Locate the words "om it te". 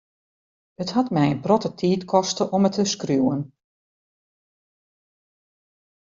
2.55-2.85